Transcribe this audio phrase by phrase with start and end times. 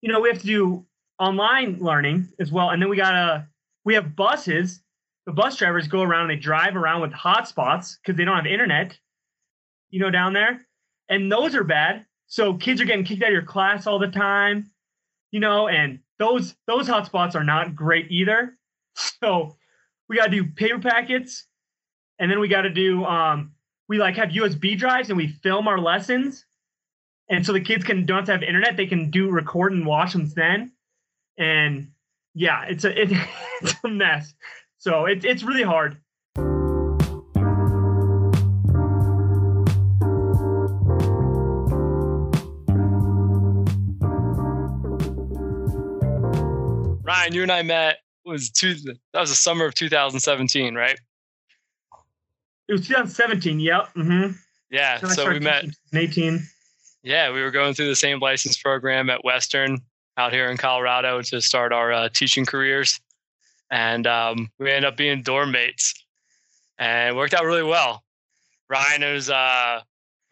[0.00, 0.86] you know, we have to do
[1.18, 2.70] online learning as well.
[2.70, 3.46] And then we gotta
[3.84, 4.80] we have buses.
[5.26, 8.46] The bus drivers go around and they drive around with hotspots because they don't have
[8.46, 8.96] internet,
[9.90, 10.66] you know, down there.
[11.08, 12.06] And those are bad.
[12.26, 14.70] So kids are getting kicked out of your class all the time,
[15.30, 18.56] you know, and those those hotspots are not great either.
[19.20, 19.56] So
[20.08, 21.46] we gotta do paper packets,
[22.18, 23.52] and then we gotta do um
[23.88, 26.44] we like have USB drives and we film our lessons.
[27.30, 29.84] And so the kids can don't have to have internet, they can do record and
[29.84, 30.72] watch them then.
[31.36, 31.88] And
[32.34, 33.10] yeah, it's a it,
[33.62, 34.34] it's a mess.
[34.78, 35.98] So it's it's really hard.
[47.04, 50.98] Ryan, you and I met was two that was the summer of 2017, right?
[52.68, 53.60] It was 2017.
[53.60, 53.94] Yep.
[53.96, 54.32] Mm-hmm.
[54.70, 55.00] Yeah.
[55.08, 55.64] So we met.
[55.94, 56.46] 18.
[57.02, 59.78] Yeah, we were going through the same license program at Western
[60.16, 63.00] out here in Colorado to start our uh, teaching careers,
[63.70, 65.94] and um, we ended up being dorm mates,
[66.78, 68.02] and worked out really well.
[68.68, 69.80] Ryan is uh,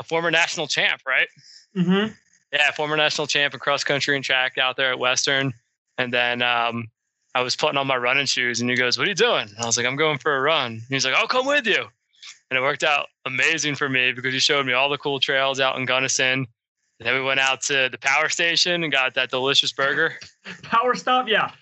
[0.00, 1.28] a former national champ, right?
[1.76, 2.12] Mm-hmm.
[2.52, 5.52] Yeah, former national champ in cross country and track out there at Western,
[5.98, 6.88] and then um,
[7.34, 9.58] I was putting on my running shoes, and he goes, "What are you doing?" And
[9.58, 11.86] I was like, "I'm going for a run." And he's like, "I'll come with you."
[12.50, 15.60] And it worked out amazing for me because he showed me all the cool trails
[15.60, 16.46] out in Gunnison.
[16.98, 20.14] And then we went out to the power station and got that delicious burger.
[20.62, 21.52] Power stop, yeah.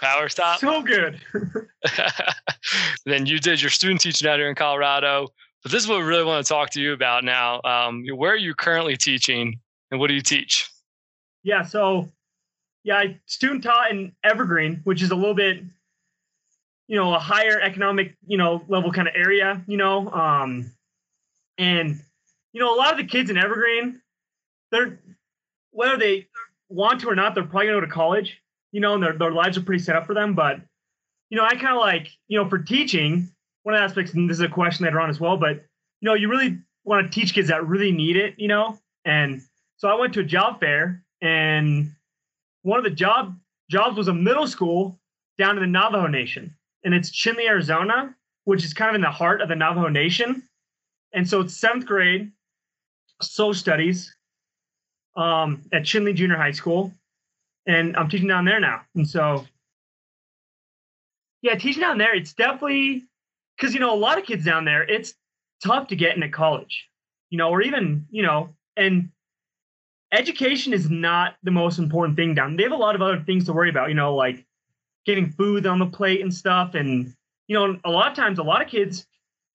[0.00, 0.60] Power stop.
[0.60, 1.20] So good.
[3.04, 5.26] then you did your student teaching out here in Colorado.
[5.62, 7.60] But this is what we really want to talk to you about now.
[7.64, 9.58] Um, where are you currently teaching
[9.90, 10.70] and what do you teach?
[11.42, 12.08] Yeah, so
[12.84, 15.62] yeah, I student taught in Evergreen, which is a little bit,
[16.86, 20.10] you know, a higher economic, you know, level kind of area, you know.
[20.10, 20.70] Um,
[21.58, 21.98] and
[22.52, 24.00] you know, a lot of the kids in Evergreen,
[24.74, 24.98] they're
[25.70, 26.26] whether they
[26.68, 28.40] want to or not, they're probably gonna go to college,
[28.72, 30.34] you know, and their their lives are pretty set up for them.
[30.34, 30.60] But
[31.30, 33.28] you know, I kind of like, you know, for teaching,
[33.62, 35.64] one of the aspects, and this is a question later on as well, but
[36.00, 38.78] you know, you really want to teach kids that really need it, you know.
[39.04, 39.40] And
[39.76, 41.90] so I went to a job fair and
[42.62, 43.36] one of the job
[43.70, 44.98] jobs was a middle school
[45.38, 46.54] down in the Navajo Nation,
[46.84, 48.14] and it's Chinle, Arizona,
[48.44, 50.42] which is kind of in the heart of the Navajo Nation.
[51.12, 52.32] And so it's seventh grade
[53.22, 54.14] social studies
[55.16, 56.92] um, at Chinle Junior High School,
[57.66, 58.82] and I'm teaching down there now.
[58.94, 59.46] And so,
[61.42, 63.04] yeah, teaching down there, it's definitely
[63.56, 65.14] because you know a lot of kids down there, it's
[65.62, 66.88] tough to get into college,
[67.30, 69.10] you know, or even you know, and
[70.12, 72.56] education is not the most important thing down.
[72.56, 74.44] They have a lot of other things to worry about, you know, like
[75.04, 76.74] getting food on the plate and stuff.
[76.74, 77.12] And
[77.46, 79.06] you know, a lot of times, a lot of kids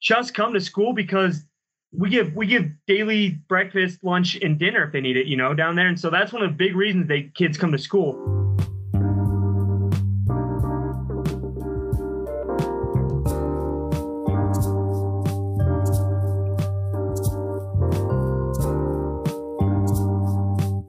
[0.01, 1.43] just come to school because
[1.91, 5.53] we give we give daily breakfast, lunch, and dinner if they need it, you know,
[5.53, 5.87] down there.
[5.87, 8.57] And so that's one of the big reasons they kids come to school.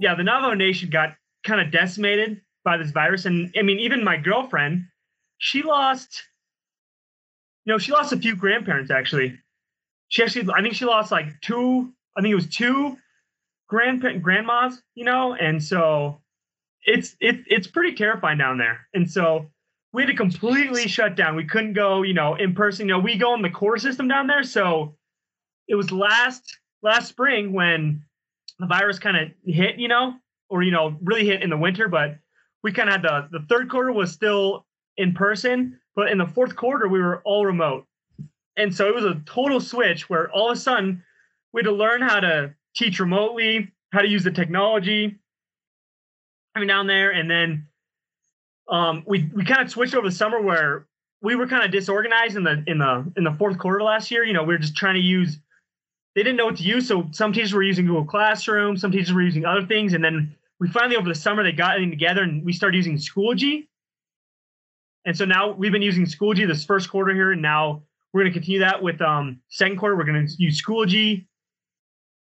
[0.01, 3.27] yeah, the Navajo Nation got kind of decimated by this virus.
[3.27, 4.87] And I mean, even my girlfriend,
[5.39, 6.25] she lost,
[7.65, 9.39] you know, she lost a few grandparents actually.
[10.11, 12.99] She actually, I think she lost like two, I think it was two
[13.69, 16.21] grandpa- grandmas, you know, and so
[16.85, 18.87] it's it, it's pretty terrifying down there.
[18.93, 19.47] And so
[19.93, 21.37] we had to completely shut down.
[21.37, 22.89] We couldn't go, you know, in person.
[22.89, 24.43] You know, we go in the core system down there.
[24.43, 24.97] So
[25.69, 26.43] it was last
[26.83, 28.03] last spring when
[28.59, 30.15] the virus kind of hit, you know,
[30.49, 31.89] or you know, really hit in the winter.
[31.89, 32.19] But
[32.63, 34.67] we kind of had the the third quarter was still
[34.97, 37.87] in person, but in the fourth quarter we were all remote,
[38.57, 41.03] and so it was a total switch where all of a sudden
[41.53, 45.17] we had to learn how to teach remotely, how to use the technology.
[46.57, 47.69] Mean, down there, and then
[48.69, 50.87] um, we we kind of switched over the summer where
[51.23, 54.25] we were kind of disorganized in the in the in the fourth quarter last year.
[54.25, 55.39] You know, we were just trying to use
[56.15, 56.89] they didn't know what to use.
[56.89, 60.35] So some teachers were using Google Classroom, some teachers were using other things, and then
[60.59, 63.69] we finally over the summer they got it together and we started using Schoology.
[65.07, 67.83] And so now we've been using Schoology this first quarter here, and now
[68.13, 69.97] we're going to continue that with um, second quarter.
[69.97, 71.27] We're going to use Schoology.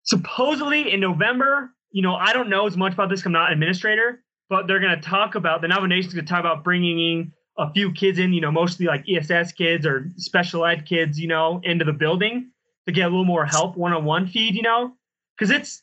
[0.02, 3.24] Supposedly in November, you know, I don't know as much about this.
[3.24, 6.40] I'm not administrator, but they're going to talk about the Navajo Nation's going to talk
[6.40, 10.64] about bringing in a few kids in, you know, mostly like ESS kids or special
[10.64, 12.50] ed kids, you know, into the building
[12.86, 14.92] to get a little more help one-on-one feed, you know,
[15.36, 15.82] because it's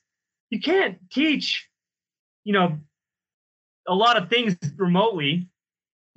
[0.50, 1.68] you can't teach,
[2.44, 2.78] you know,
[3.88, 5.48] a lot of things remotely.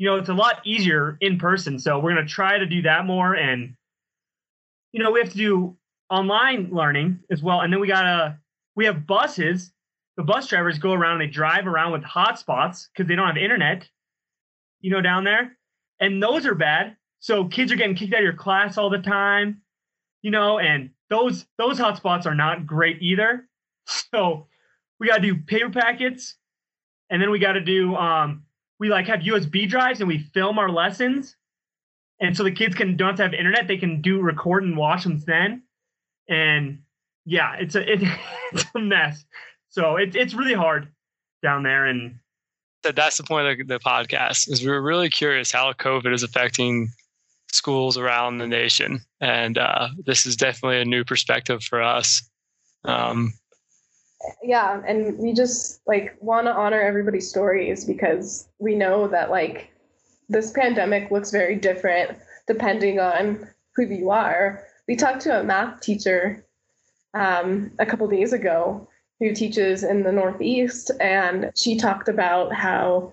[0.00, 1.78] You know, it's a lot easier in person.
[1.78, 3.74] So we're gonna try to do that more, and
[4.92, 5.76] you know, we have to do
[6.08, 8.38] online learning as well, and then we gotta
[8.74, 9.70] we have buses.
[10.16, 13.36] The bus drivers go around, and they drive around with hotspots because they don't have
[13.36, 13.86] internet,
[14.80, 15.58] you know, down there.
[16.00, 16.96] And those are bad.
[17.18, 19.60] So kids are getting kicked out of your class all the time,
[20.22, 23.46] you know, and those those hotspots are not great either.
[24.14, 24.46] So
[24.98, 26.36] we gotta do paper packets,
[27.10, 28.44] and then we gotta do um
[28.80, 31.36] we like have USB drives and we film our lessons.
[32.18, 35.22] And so the kids can don't have internet, they can do record and watch them
[35.26, 35.62] then.
[36.28, 36.80] And
[37.24, 38.00] yeah, it's a it,
[38.52, 39.24] it's a mess.
[39.68, 40.88] So it's it's really hard
[41.42, 42.18] down there and
[42.82, 46.12] that that's the point of the, the podcast is we are really curious how COVID
[46.14, 46.90] is affecting
[47.52, 52.22] schools around the nation, and uh, this is definitely a new perspective for us.
[52.84, 53.34] Um,
[54.42, 59.70] yeah, and we just like want to honor everybody's stories because we know that like
[60.28, 64.64] this pandemic looks very different depending on who you are.
[64.88, 66.44] We talked to a math teacher
[67.14, 68.88] um, a couple days ago
[69.18, 73.12] who teaches in the Northeast, and she talked about how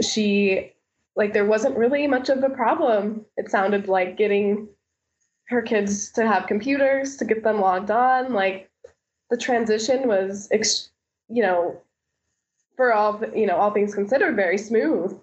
[0.00, 0.72] she
[1.16, 3.24] like there wasn't really much of a problem.
[3.36, 4.68] It sounded like getting
[5.48, 8.32] her kids to have computers to get them logged on.
[8.32, 8.70] Like
[9.34, 10.90] the transition was, ex-
[11.28, 11.82] you know,
[12.76, 15.18] for all you know, all things considered, very smooth.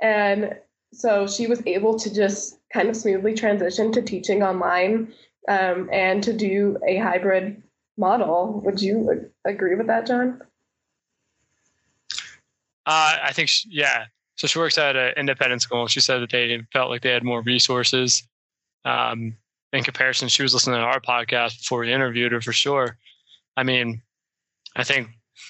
[0.00, 0.56] And
[0.94, 5.12] so she was able to just kind of smoothly transition to teaching online
[5.46, 7.62] um, and to do a hybrid
[7.98, 8.62] model.
[8.64, 10.40] Would you agree with that, John?
[12.86, 14.06] Uh, I think, she, yeah.
[14.36, 15.86] So she works at an independent school.
[15.86, 18.26] She said that they felt like they had more resources.
[18.86, 19.36] Um,
[19.74, 22.96] in comparison, she was listening to our podcast before we interviewed her for sure.
[23.56, 24.02] I mean,
[24.76, 25.08] I think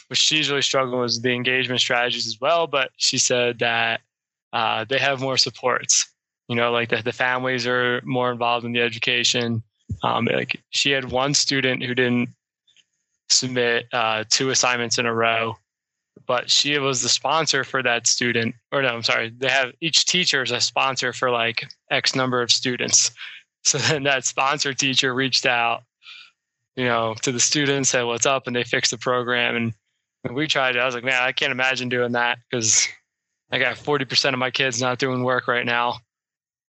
[0.08, 2.66] what she's really struggling with was the engagement strategies as well.
[2.66, 4.00] But she said that
[4.52, 6.08] uh, they have more supports.
[6.48, 9.62] You know, like the, the families are more involved in the education.
[10.02, 12.30] Um, like she had one student who didn't
[13.28, 15.56] submit uh, two assignments in a row,
[16.26, 18.54] but she was the sponsor for that student.
[18.72, 22.42] Or no, I'm sorry, they have each teacher is a sponsor for like X number
[22.42, 23.10] of students.
[23.62, 25.82] So then that sponsor teacher reached out,
[26.76, 29.56] you know, to the students, said what's up, and they fixed the program.
[29.56, 29.74] And
[30.22, 32.88] when we tried it, I was like, man, I can't imagine doing that because
[33.50, 35.98] I got 40% of my kids not doing work right now.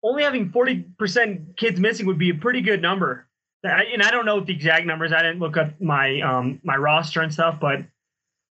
[0.03, 3.27] Only having 40% kids missing would be a pretty good number.
[3.65, 5.13] And I don't know the exact numbers.
[5.13, 7.81] I didn't look up my um, my roster and stuff, but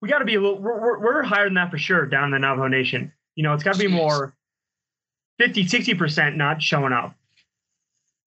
[0.01, 0.59] we got to be a little.
[0.59, 3.11] We're, we're, higher than that for sure down in the Navajo Nation.
[3.35, 4.35] You know, it's got to be more
[5.39, 7.15] 50, 60 percent not showing up.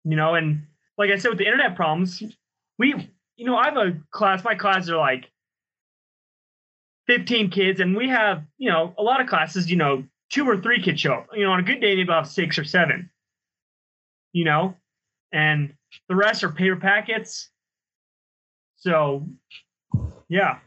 [0.04, 0.66] You know, and
[0.98, 2.22] like I said with the internet problems,
[2.78, 4.44] we, you know, I have a class.
[4.44, 5.30] My classes are like
[7.06, 9.70] 15 kids, and we have, you know, a lot of classes.
[9.70, 11.28] You know, two or three kids show up.
[11.34, 13.10] You know, on a good day, maybe have six or seven.
[14.32, 14.74] You know,
[15.32, 15.74] and
[16.08, 17.50] the rest are paper packets.
[18.76, 19.26] So,
[20.28, 20.58] yeah.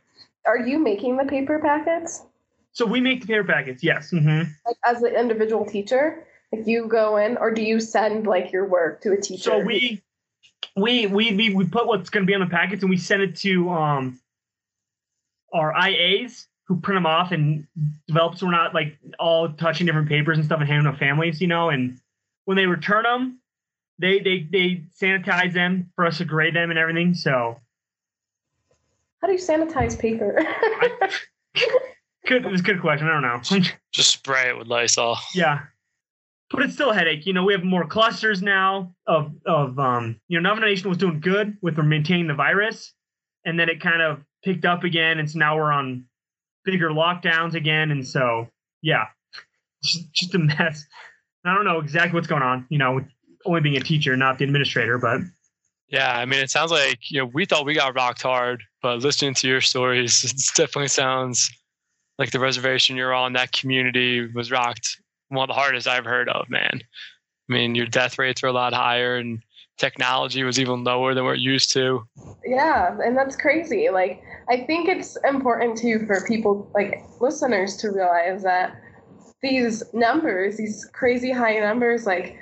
[0.46, 2.24] Are you making the paper packets?
[2.72, 4.12] So we make the paper packets, yes.
[4.12, 4.50] Mm-hmm.
[4.66, 8.68] Like as an individual teacher, if you go in, or do you send like your
[8.68, 9.44] work to a teacher?
[9.44, 10.02] So we
[10.76, 13.22] we we we, we put what's going to be on the packets and we send
[13.22, 14.20] it to um
[15.54, 17.68] our IAs who print them off and
[18.08, 18.38] develop.
[18.38, 21.40] So we're not like all touching different papers and stuff and handing them to families,
[21.40, 21.70] you know.
[21.70, 22.00] And
[22.46, 23.40] when they return them,
[24.00, 27.14] they they they sanitize them for us to grade them and everything.
[27.14, 27.60] So
[29.22, 30.36] how do you sanitize paper?
[30.40, 31.10] I,
[32.28, 33.08] good, it's a good question.
[33.08, 33.62] I don't know.
[33.92, 35.18] Just spray it with Lysol.
[35.34, 35.62] Yeah,
[36.52, 37.26] but it's still a headache.
[37.26, 40.20] You know, we have more clusters now of of um.
[40.28, 42.94] You know, Navajo Nation was doing good with maintaining the virus,
[43.46, 46.06] and then it kind of picked up again, and so now we're on
[46.64, 48.48] bigger lockdowns again, and so
[48.82, 49.06] yeah,
[49.84, 50.86] just, just a mess.
[51.44, 52.66] I don't know exactly what's going on.
[52.70, 53.02] You know,
[53.46, 55.22] only being a teacher, not the administrator, but
[55.88, 59.00] yeah, I mean, it sounds like you know we thought we got rocked hard, but
[59.00, 61.50] listening to your stories, it definitely sounds
[62.18, 66.30] like the reservation you're on, that community was rocked one of the hardest I've heard
[66.30, 66.82] of, man.
[67.50, 69.42] I mean, your death rates were a lot higher, and
[69.78, 72.08] technology was even lower than we're used to.
[72.46, 73.90] Yeah, and that's crazy.
[73.90, 78.82] Like, I think it's important too for people, like listeners, to realize that
[79.42, 82.38] these numbers, these crazy high numbers, like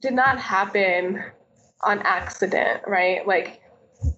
[0.00, 1.22] did not happen
[1.82, 3.26] on accident, right?
[3.26, 3.60] Like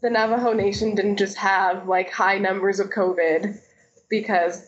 [0.03, 3.59] the Navajo Nation didn't just have like high numbers of COVID
[4.09, 4.67] because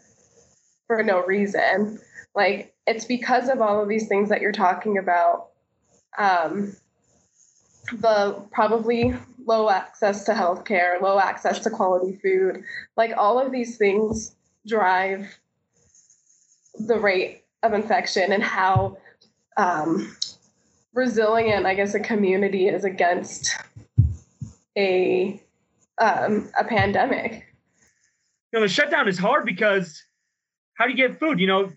[0.87, 2.01] for no reason.
[2.35, 5.49] Like it's because of all of these things that you're talking about.
[6.17, 6.75] Um,
[7.93, 9.15] the probably
[9.45, 12.65] low access to healthcare, low access to quality food,
[12.97, 14.35] like all of these things
[14.67, 15.39] drive
[16.79, 18.97] the rate of infection and how
[19.57, 20.17] um,
[20.95, 23.57] resilient, I guess, a community is against
[24.77, 25.43] a
[26.01, 27.47] um, a pandemic.
[28.53, 30.03] you know, the shutdown is hard because
[30.75, 31.41] how do you get food?
[31.41, 31.73] You know,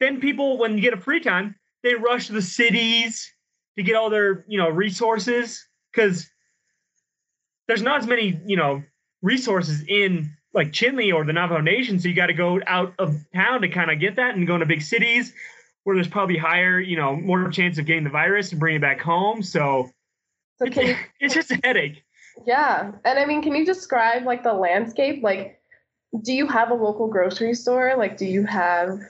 [0.00, 3.32] then people, when you get a free time, they rush the cities
[3.76, 6.28] to get all their, you know, resources because
[7.68, 8.82] there's not as many, you know,
[9.22, 11.98] resources in like Chinle or the Navajo Nation.
[12.00, 14.54] So you got to go out of town to kind of get that and go
[14.54, 15.32] into big cities
[15.84, 18.82] where there's probably higher, you know, more chance of getting the virus and bringing it
[18.82, 19.42] back home.
[19.42, 19.90] So,
[20.58, 22.02] So it's, you, it's just a headache.
[22.46, 25.22] yeah, and I mean, can you describe like the landscape?
[25.22, 25.60] Like,
[26.22, 27.94] do you have a local grocery store?
[27.96, 29.00] Like, do you have?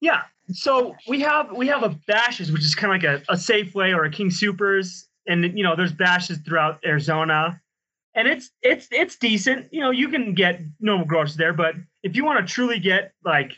[0.00, 0.22] Yeah.
[0.52, 3.94] So we have we have a Bashas', which is kind of like a, a Safeway
[3.94, 7.60] or a King Supers, and you know there's Bashas' throughout Arizona,
[8.14, 9.72] and it's it's it's decent.
[9.72, 13.12] You know you can get normal groceries there, but if you want to truly get
[13.24, 13.52] like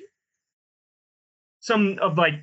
[1.60, 2.34] some of like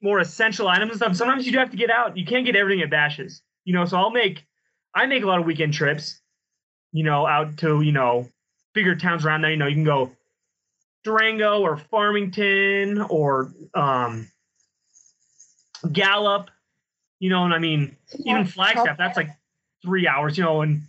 [0.00, 2.16] more essential items and stuff, sometimes you do have to get out.
[2.16, 3.40] You can't get everything at Bashas'.
[3.64, 4.46] You know, so I'll make
[4.94, 6.20] I make a lot of weekend trips.
[6.92, 8.26] You know, out to you know
[8.72, 9.50] bigger towns around there.
[9.50, 10.12] You know, you can go
[11.06, 14.28] Durango or Farmington or um,
[15.92, 16.50] Gallup,
[17.20, 19.30] you know, and I mean, even Flagstaff, that's like
[19.82, 20.82] three hours, you know, and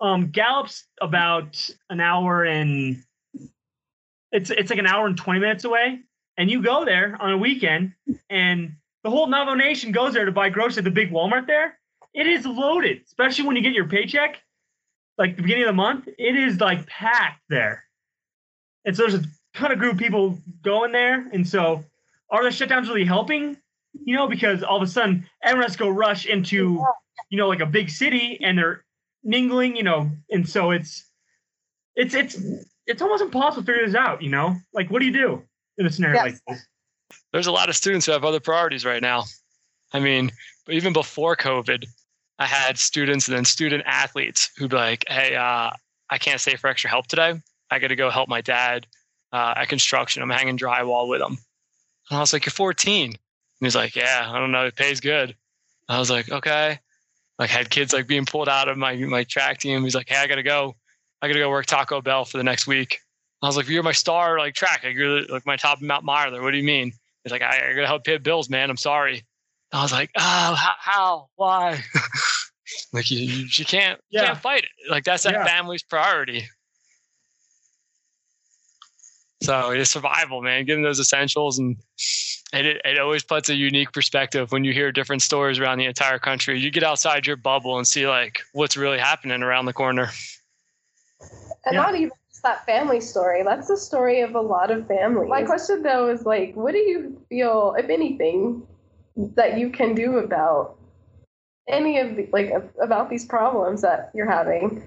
[0.00, 3.04] um, Gallup's about an hour and
[4.32, 6.00] it's it's like an hour and 20 minutes away.
[6.38, 7.92] And you go there on a weekend
[8.30, 11.78] and the whole Navajo Nation goes there to buy groceries at the big Walmart there.
[12.14, 14.38] It is loaded, especially when you get your paycheck,
[15.18, 16.08] like the beginning of the month.
[16.16, 17.84] It is like packed there.
[18.86, 19.24] And so there's a
[19.54, 21.26] ton of group of people going there.
[21.32, 21.84] And so
[22.30, 23.56] are the shutdowns really helping?
[24.04, 26.84] You know, because all of a sudden everyone go rush into,
[27.28, 28.84] you know, like a big city and they're
[29.24, 31.04] mingling, you know, and so it's
[31.96, 32.40] it's it's
[32.86, 34.56] it's almost impossible to figure this out, you know?
[34.72, 35.42] Like what do you do
[35.78, 36.24] in a scenario Yes.
[36.32, 36.66] like this?
[37.32, 39.24] There's a lot of students who have other priorities right now.
[39.92, 40.30] I mean,
[40.68, 41.84] even before COVID,
[42.38, 45.70] I had students and then student athletes who'd be like, "Hey, uh,
[46.08, 47.34] I can't stay for extra help today.
[47.70, 48.86] I got to go help my dad
[49.32, 50.22] uh, at construction.
[50.22, 51.38] I'm hanging drywall with him."
[52.10, 53.18] And I was like, "You're 14." And
[53.60, 54.66] he's like, "Yeah, I don't know.
[54.66, 55.34] It pays good."
[55.88, 56.78] I was like, "Okay."
[57.38, 59.82] Like had kids like being pulled out of my my track team.
[59.84, 60.74] He's like, "Hey, I got to go.
[61.22, 62.98] I got to go work Taco Bell for the next week."
[63.42, 64.82] I was like, "You're my star, like track.
[64.84, 66.42] Like, you're like my top Mount Miler.
[66.42, 66.92] What do you mean?"
[67.24, 68.68] He's like, "I, I got to help pay bills, man.
[68.70, 69.24] I'm sorry."
[69.72, 70.20] I was like, "Oh,
[70.54, 70.74] how?
[70.78, 71.28] how?
[71.36, 71.82] Why?"
[72.92, 74.26] like you, you, you can't you Yeah.
[74.26, 74.90] can't fight it.
[74.90, 75.44] Like that's that Yeah.
[75.46, 76.46] family's priority.
[79.42, 80.64] So it's survival, man.
[80.66, 81.76] Getting those essentials, and
[82.52, 85.86] and it, it always puts a unique perspective when you hear different stories around the
[85.86, 86.58] entire country.
[86.58, 90.10] You get outside your bubble and see like what's really happening around the corner.
[91.64, 91.80] And Yeah.
[91.80, 93.42] not even just that family story.
[93.42, 95.30] That's the story of a lot of families.
[95.30, 98.66] My question though is like, what do you feel, if anything,
[99.36, 100.76] that you can do about
[101.68, 104.82] any of the, like about these problems that you're having?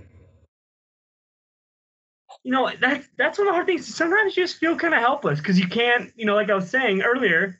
[2.43, 3.93] You know that's that's one of the hard things.
[3.93, 6.69] Sometimes you just feel kind of helpless because you can't you know like i was
[6.69, 7.59] saying earlier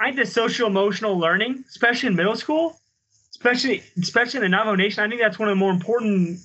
[0.00, 2.76] i did social emotional learning especially in middle school
[3.30, 5.02] especially especially in the navajo nation.
[5.02, 6.40] I think that's one of the more important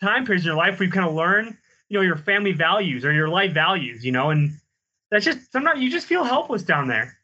[0.00, 1.56] time periods in your life where you kind of learn
[1.88, 4.58] you know your family values or your life values you know and
[5.10, 7.18] that's just sometimes you just feel helpless down there.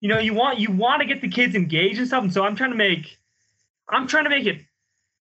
[0.00, 2.44] You know you want you want to get the kids engaged and stuff and so
[2.44, 3.16] i'm trying to make
[3.88, 4.60] i'm trying to make it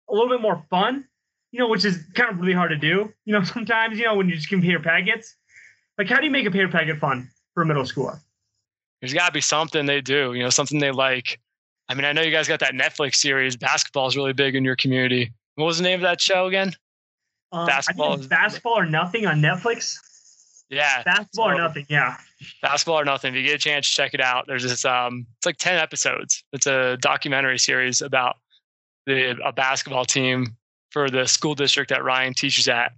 [0.08, 1.04] a little bit more fun
[1.50, 3.12] you know, which is kind of really hard to do.
[3.24, 5.36] You know, sometimes, you know, when you just compare packets.
[5.96, 8.20] Like, how do you make a paper packet fun for a middle schooler?
[9.00, 11.40] There's got to be something they do, you know, something they like.
[11.88, 13.56] I mean, I know you guys got that Netflix series.
[13.56, 15.32] Basketball is really big in your community.
[15.54, 16.74] What was the name of that show again?
[17.50, 19.96] Um, Basketball I think basketball or nothing on Netflix.
[20.68, 22.18] Yeah, Basketball or nothing, yeah.
[22.60, 23.34] basketball or nothing.
[23.34, 24.44] If you get a chance, check it out.
[24.46, 26.44] There's this um, it's like ten episodes.
[26.52, 28.36] It's a documentary series about
[29.06, 30.57] the a basketball team
[30.90, 32.92] for the school district that Ryan teaches at.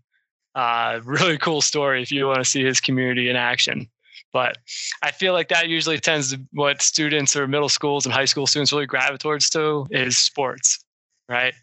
[0.54, 3.88] Uh, really cool story if you want to see his community in action.
[4.32, 4.58] But
[5.02, 8.46] I feel like that usually tends to what students or middle schools and high school
[8.46, 10.84] students really gravitate towards to is sports,
[11.28, 11.54] right?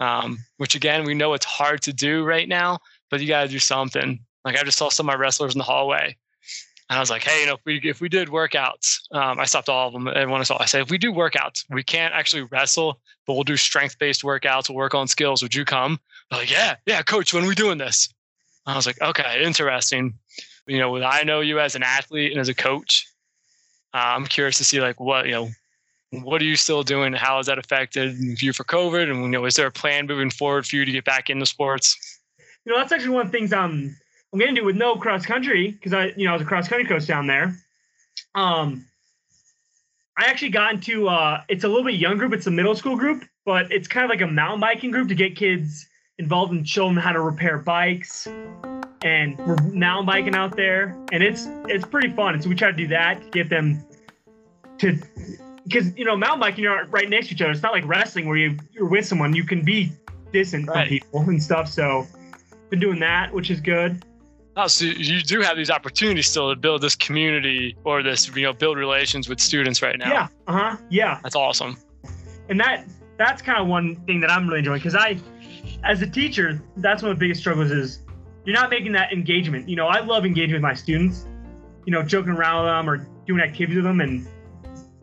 [0.00, 2.78] Um, which again, we know it's hard to do right now,
[3.10, 4.18] but you got to do something.
[4.44, 6.16] Like I just saw some of my wrestlers in the hallway
[6.94, 9.46] and I was like, hey, you know, if we if we did workouts, um, I
[9.46, 10.06] stopped all of them.
[10.06, 13.42] Everyone I saw, I said, if we do workouts, we can't actually wrestle, but we'll
[13.42, 14.68] do strength based workouts.
[14.68, 15.42] We'll work on skills.
[15.42, 15.98] Would you come?
[16.30, 17.34] They're like, yeah, yeah, coach.
[17.34, 18.14] When are we doing this?
[18.64, 20.14] I was like, okay, interesting.
[20.68, 23.08] You know, I know you as an athlete and as a coach.
[23.92, 25.48] Uh, I'm curious to see like what you know.
[26.22, 27.12] What are you still doing?
[27.12, 29.10] How has that affected you for COVID?
[29.10, 31.44] And you know, is there a plan moving forward for you to get back into
[31.44, 32.20] sports?
[32.64, 33.96] You know, that's actually one of the things I'm
[34.34, 36.66] I'm gonna do with no cross country because I, you know, I was a cross
[36.66, 37.56] country coach down there.
[38.34, 38.84] Um,
[40.18, 42.32] I actually got into uh, it's a little bit young group.
[42.32, 45.14] It's a middle school group, but it's kind of like a mountain biking group to
[45.14, 45.86] get kids
[46.18, 48.26] involved in showing them how to repair bikes
[49.02, 52.70] and we're mountain biking out there and it's it's pretty fun and so we try
[52.70, 53.84] to do that to get them
[54.78, 54.96] to
[55.64, 58.28] because you know mountain biking you're right next to each other it's not like wrestling
[58.28, 59.92] where you, you're with someone you can be
[60.32, 60.86] distant Right.
[60.86, 62.06] from people and stuff so
[62.70, 64.04] been doing that which is good
[64.56, 68.42] Oh, so you do have these opportunities still to build this community or this, you
[68.44, 70.08] know, build relations with students right now.
[70.08, 71.76] yeah uh-huh yeah That's awesome.
[72.48, 72.86] and that
[73.18, 75.18] that's kind of one thing that I'm really enjoying because I,
[75.84, 78.00] as a teacher, that's one of the biggest struggles is
[78.44, 79.68] you're not making that engagement.
[79.68, 81.26] You know, I love engaging with my students,
[81.86, 84.26] you know, joking around with them or doing activities with them, and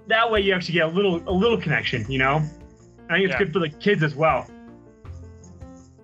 [0.08, 2.06] that way you actually get a little a little connection.
[2.12, 2.36] You know,
[3.10, 3.38] I think it's Yeah.
[3.40, 4.46] good for the kids as well.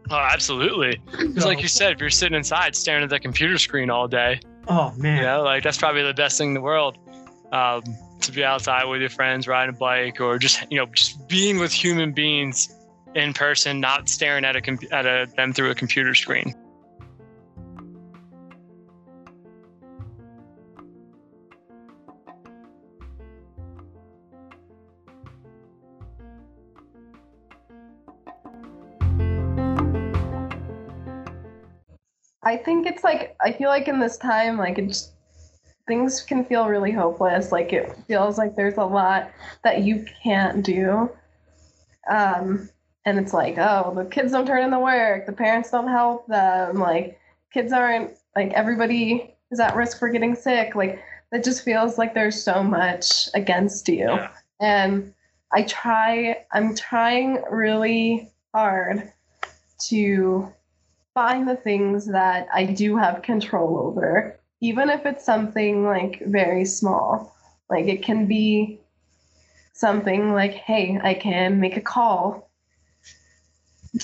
[0.10, 1.02] Oh, absolutely.
[1.20, 4.08] It's So- like you said, if you're sitting inside staring at that computer screen all
[4.08, 6.98] day, Oh man, you know, like that's probably the best thing in the world.
[7.52, 7.84] Um,
[8.22, 11.60] to be outside with your friends, riding a bike, or just you know, just being
[11.60, 12.74] with human beings
[13.16, 16.54] in person, not staring at a com- at a them through a computer screen.
[32.48, 35.12] I think it's like I feel like in this time, like it just
[35.86, 37.52] things can feel really hopeless.
[37.52, 39.32] Like it feels like there's a lot
[39.66, 41.12] that you can't do.
[42.10, 42.70] Um,
[43.04, 46.26] and it's like, oh, the kids don't turn in the work, the parents don't help
[46.28, 47.20] them, like
[47.54, 50.74] kids aren't like everybody is at risk for getting sick.
[50.74, 54.08] Like it just feels like there's so much against you.
[54.08, 54.32] Yeah.
[54.62, 55.14] And
[55.52, 59.12] I try I'm trying really hard
[59.90, 60.54] to
[61.18, 66.64] find the things that I do have control over, even if it's something like very
[66.64, 67.36] small.
[67.72, 68.80] Like it can be
[69.74, 72.52] something like, hey, I can make a call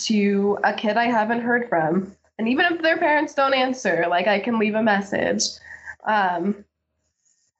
[0.05, 2.15] to a kid I haven't heard from.
[2.39, 5.43] And even if their parents don't answer, like I can leave a message.
[6.07, 6.65] Um,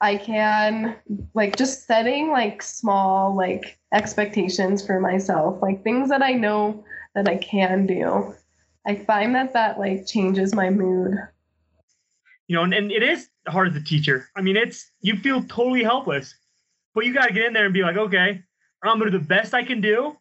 [0.01, 0.95] I can
[1.35, 7.29] like just setting like small like expectations for myself, like things that I know that
[7.29, 8.33] I can do.
[8.85, 11.15] I find that that like changes my mood.
[12.47, 14.27] you know, and, and it is hard as a teacher.
[14.35, 16.35] I mean, it's you feel totally helpless,
[16.93, 18.41] but you got to get in there and be like, okay,
[18.83, 20.15] I'm gonna do the best I can do,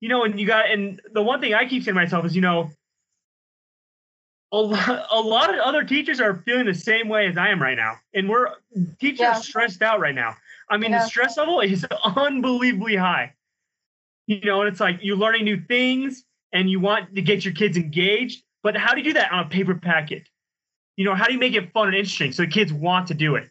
[0.00, 0.24] you know.
[0.24, 2.70] And you got, and the one thing I keep saying to myself is, you know,
[4.52, 7.62] a lot, a lot of other teachers are feeling the same way as I am
[7.62, 8.48] right now, and we're
[9.00, 9.34] teachers Yeah.
[9.34, 10.36] stressed out right now.
[10.68, 10.98] I mean, Yeah.
[10.98, 13.32] the stress level is unbelievably high.
[14.26, 17.54] You know, and it's like you're learning new things and you want to get your
[17.54, 20.28] kids engaged, but how do you do that on a paper packet?
[20.96, 23.14] You know, how do you make it fun and interesting so the kids want to
[23.14, 23.48] do it?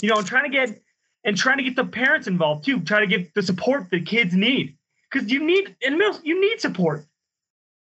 [0.00, 0.80] You know, I'm trying to get
[1.24, 2.80] and trying to get the parents involved too.
[2.80, 4.76] Try to get the support the kids need
[5.10, 7.04] because you need in middle you need support.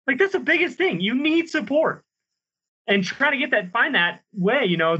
[0.06, 1.00] Like that's the biggest thing.
[1.00, 2.04] You need support,
[2.86, 4.66] and trying to get that find that way.
[4.66, 4.98] You know,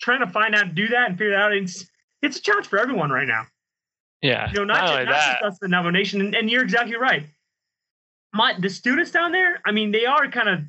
[0.00, 1.52] trying to find out do that and figure that out.
[1.52, 1.86] It's
[2.22, 3.46] it's a challenge for everyone right now.
[4.22, 4.48] Yeah.
[4.50, 6.96] You know, not, not just, not just us, the Navajo Nation, and, and you're exactly
[6.96, 7.24] right.
[8.32, 10.60] My the students down there, I mean, they are kind of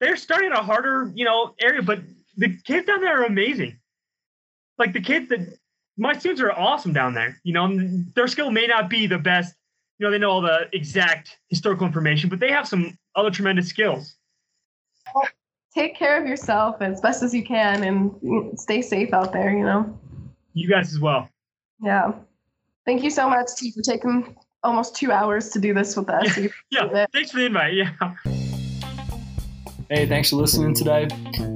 [0.00, 2.00] they're starting a harder, you know, area, but
[2.36, 3.78] the kids down there are amazing.
[4.78, 5.58] Like the kids that
[5.96, 7.40] my students are awesome down there.
[7.42, 7.76] You know,
[8.14, 9.54] their skill may not be the best.
[9.98, 13.68] You know, they know all the exact historical information, but they have some other tremendous
[13.68, 14.14] skills.
[15.74, 19.64] Take care of yourself as best as you can and stay safe out there, you
[19.64, 19.98] know?
[20.52, 21.28] You guys as well.
[21.82, 22.12] Yeah.
[22.86, 26.36] Thank you so much T, for taking almost two hours to do this with us.
[26.36, 27.74] We Yeah, thanks for the invite.
[27.74, 27.90] Yeah.
[29.90, 31.08] Hey, thanks for listening today.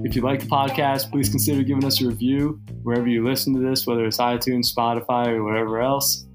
[0.04, 3.60] If you like the podcast, please consider giving us a review wherever you listen to
[3.60, 6.26] this, whether it's iTunes, Spotify, or wherever else.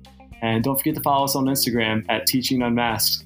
[0.43, 3.25] And don't forget to follow us on Instagram at Teaching Unmasked.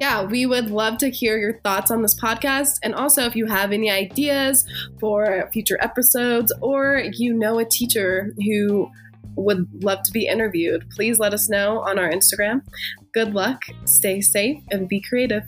[0.00, 2.78] Yeah, we would love to hear your thoughts on this podcast.
[2.82, 4.66] And also, if you have any ideas
[5.00, 8.90] for future episodes or you know a teacher who
[9.36, 12.62] would love to be interviewed, please let us know on our Instagram.
[13.12, 15.44] Good luck, stay safe, and be creative.